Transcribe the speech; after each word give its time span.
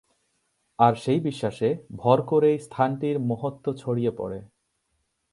আর 0.79 0.93
সেই 0.95 1.19
বিশ্বাসে 1.19 1.69
ভর 1.95 2.17
করেই 2.21 2.57
স্থানটির 2.59 3.17
মাহাত্ম্য 3.19 3.71
ছড়িয়ে 3.77 4.11
পড়ে। 4.11 4.39